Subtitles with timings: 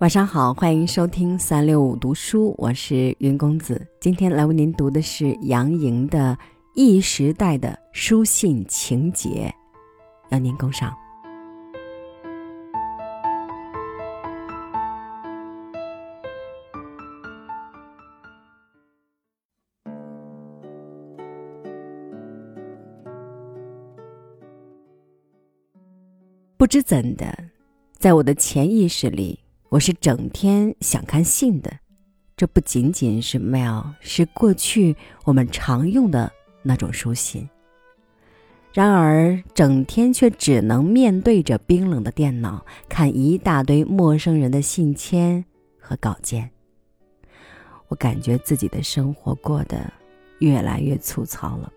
[0.00, 3.84] 晚上好，欢迎收听三六五读书，我是云公子。
[3.98, 6.38] 今天来为您读的是杨莹的
[6.76, 9.52] 《一时代的书信情节》，
[10.32, 10.94] 邀您共赏。
[26.56, 27.36] 不知怎的，
[27.98, 29.36] 在我的潜意识里。
[29.70, 31.70] 我是整天想看信的，
[32.34, 36.32] 这不仅仅是 mail，是过去我们常用的
[36.62, 37.46] 那种书信。
[38.72, 45.44] 然而，整天却只能面对着冰冷的电脑，看一大堆陌生人的信签
[45.78, 46.50] 和稿件。
[47.88, 49.92] 我感觉自己的生活过得
[50.38, 51.70] 越来越粗糙了，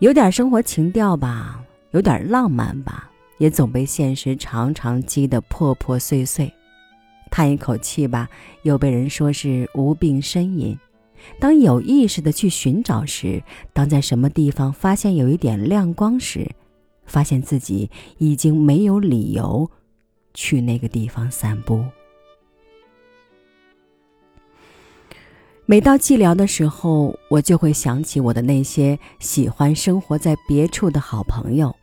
[0.00, 1.62] 有点生活情调吧，
[1.92, 3.08] 有点浪漫吧。
[3.38, 6.52] 也总被现实常常击得破破碎碎，
[7.30, 8.28] 叹一口气吧，
[8.62, 10.78] 又被人说是无病呻吟。
[11.40, 16.48] 当有意识的去寻找时，当在什么地方发现有一点亮光时，
[17.04, 19.70] 发现自己已经没有理由
[20.34, 21.84] 去那个地方散步。
[25.64, 31.74] 每到寂寥的时候，我就会想起我的那些喜欢生活在别处的好朋友。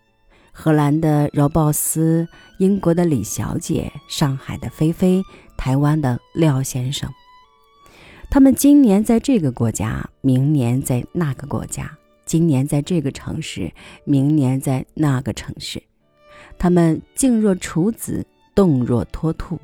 [0.56, 2.28] 荷兰的饶鲍斯，
[2.60, 5.24] 英国的李小姐，上海的菲菲，
[5.58, 7.10] 台湾的廖先生。
[8.30, 11.86] 他们今年在这个国家，明年在那个国家；
[12.26, 13.74] 今年在这个城市，
[14.06, 15.82] 明年在那个城市。
[16.60, 19.60] 他们静若处子，动若脱兔。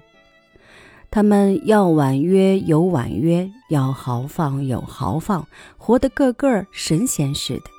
[1.11, 7.78] 他们要婉约有婉约，要豪放有豪放，活得个个神仙似的。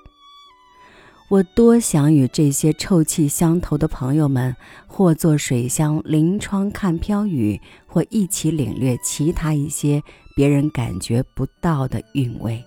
[1.30, 4.56] 我多想与这些臭气相投的朋友们，
[4.88, 10.02] 或坐水乡临窗看飘雨，或一起领略其他一些
[10.34, 12.60] 别人感觉不到的韵味。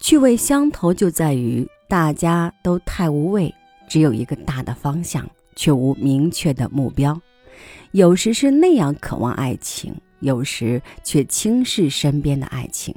[0.00, 3.52] 趣味相投就在于大家都太无畏，
[3.88, 7.20] 只有一个大的方向，却无明确的目标。
[7.90, 12.94] 有时是那样渴望爱情，有时却轻视身边的爱情。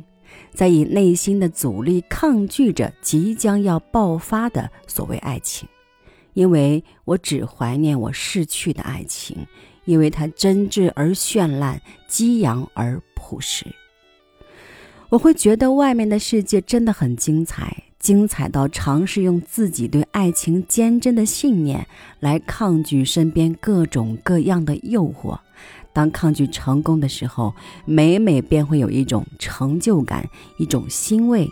[0.53, 5.67] 在以内心的阻力抗拒着即将要爆发的所谓爱情，
[6.33, 9.47] 因为我只怀念我逝去的爱情，
[9.85, 13.65] 因为它真挚而绚烂，激扬而朴实。
[15.09, 21.87] 我会觉得外面的世界真的很精彩，精彩到尝试用自己对爱情坚贞的信念
[22.19, 25.39] 来抗拒身边各种各样的诱惑。
[25.97, 31.49] 当抗拒成功的时候，每每便会有一种成就感，一种欣慰，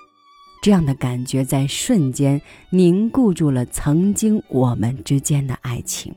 [0.61, 2.39] 这样的感觉在瞬间
[2.69, 6.13] 凝固住了曾经我们之间的爱情。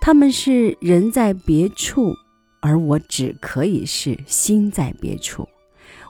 [0.00, 2.14] 他们是人在别处，
[2.60, 5.48] 而我只可以是心在别处。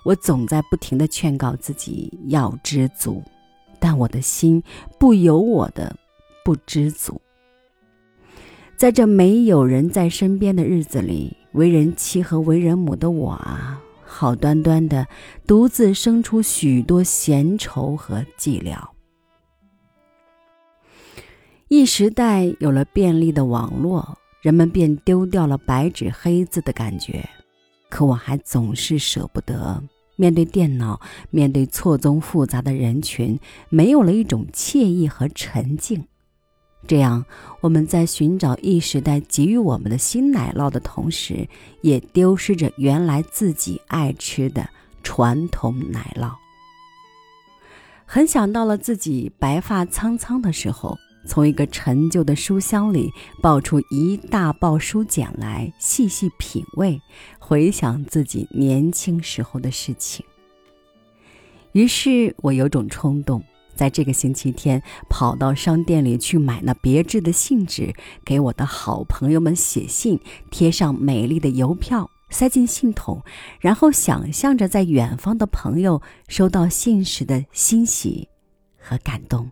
[0.04, 3.22] 我总在不停的劝告自己要知足，
[3.80, 4.62] 但我的心
[4.98, 5.96] 不由我的
[6.44, 7.18] 不知足。
[8.76, 15.08] 在这没有人在身边的日子里，为人妻和为人母的我啊，好端端的
[15.46, 18.76] 独自生出许多闲愁和寂寥。
[21.68, 27.26] 一时代有了便利的网络，人们便丢掉了白纸黑字的感觉，
[27.88, 29.82] 可我还总是舍不得
[30.16, 31.00] 面对电脑，
[31.30, 36.04] 面对错综复杂的人群，没有了一种惬意和沉静。
[36.86, 37.24] 这样，
[37.60, 41.48] 我们在寻找 E 时代给予我们的新奶酪的同时，
[41.82, 44.68] 也丢失着原来自己爱吃的
[45.02, 46.32] 传统奶酪。
[48.04, 50.96] 很想到了自己白发苍苍的时候，
[51.26, 53.10] 从一个陈旧的书箱里
[53.42, 57.02] 抱出一大包书简来，细细品味，
[57.40, 60.24] 回想自己年轻时候的事情。
[61.72, 63.42] 于是我有种冲动。
[63.76, 67.94] 在这个星期天，跑到商店里去买那别致的信纸，
[68.24, 70.18] 给我的好朋友们写信，
[70.50, 73.22] 贴上美丽的邮票，塞进信筒，
[73.60, 78.28] 然后想象着在远方的朋友收到信时的欣喜
[78.78, 79.50] 和感动。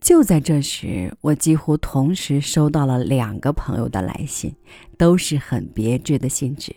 [0.00, 4.54] 就在这时，我几乎同时收到了两个朋友的来信，
[4.96, 6.74] 都是很别致的信纸。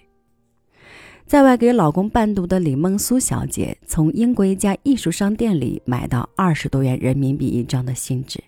[1.26, 8.44] 在外给老公伴读的李梦苏小姐，从英国一家艺术商店里买到二十多元人民币一张的信纸，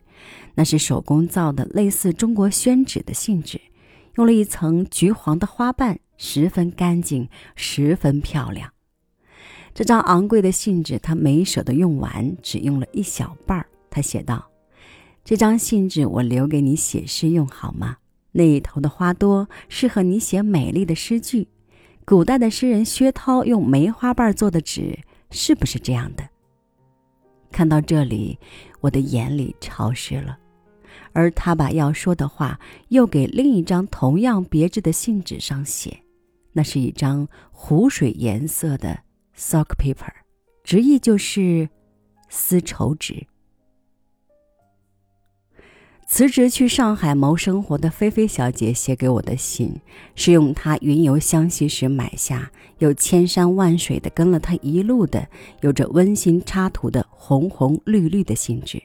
[0.53, 3.59] 那是手工造的，类似中国宣纸的信纸，
[4.17, 8.71] 用了一层橘黄的花瓣，十分干净，十分漂亮。
[9.73, 13.65] 这张昂贵的信纸，她没舍得用完，只用了一小半儿。
[13.89, 14.51] 她写道
[15.25, 17.97] ：“这张信纸我留给你写诗用好吗？
[18.33, 21.47] 那一头的花朵适合你写美丽的诗句。
[22.09, 24.97] 古代的诗人薛涛用梅花瓣做的纸，
[25.29, 26.25] 是不是这样的？
[27.51, 28.39] 看到这里，
[28.79, 30.39] 我的眼里潮湿了。
[31.11, 32.57] 而他把要说的话
[32.87, 36.01] 又给另一张同样别致的信纸上写，
[36.53, 38.97] 那是一张湖水颜色的
[39.35, 40.13] sock paper，
[40.63, 41.67] 直译就是
[42.29, 43.27] 丝绸纸。
[46.09, 49.75] 辞职去上海谋生活的菲菲小姐写给我的信，
[50.15, 55.27] 是用她云游湘西时买下，又千山万水的跟了她一路的，
[55.59, 58.81] 有着温馨插图的红红绿绿的信纸。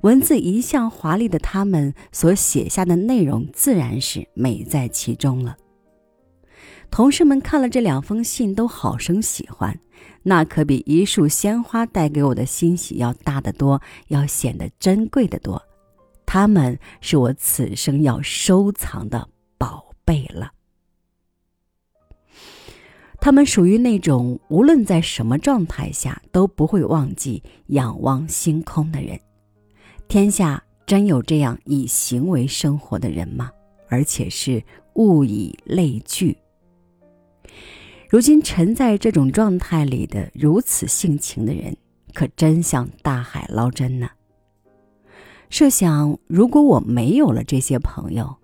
[0.00, 5.54] 文字一向华丽的他们所写下的内容，自然是美在其中了。
[6.90, 9.78] 同事们看了这两封信，都好生喜欢，
[10.22, 15.62] 那可比一束鲜花带给我的欣喜要大得多，要显得珍贵的多。
[16.26, 19.28] 他们是我此生要收藏的
[19.58, 20.52] 宝贝了。
[23.20, 29.18] 他们属于那种无论在什么状态下都不会忘记仰望星空的人。
[30.08, 33.50] 天下真有这样以行为生活的人吗？
[33.88, 34.62] 而且是
[34.94, 36.36] 物以类聚。
[38.10, 41.74] 如今沉在这种状态里的如此性情的人，
[42.12, 44.08] 可真像大海捞针呢。
[45.54, 48.34] 设想，如果我没有了这些朋友，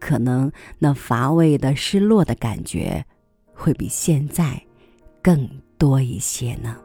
[0.00, 0.50] 可能
[0.80, 3.06] 那乏味的、失落的感觉，
[3.54, 4.60] 会比现在
[5.22, 6.76] 更多一些呢。